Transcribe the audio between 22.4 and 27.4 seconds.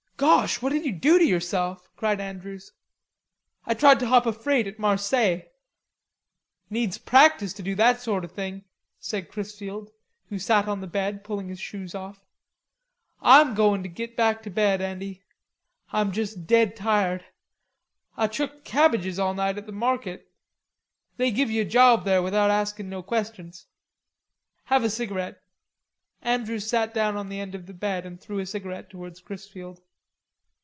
askin' no questions." "Have a cigarette." Andrews sat down on the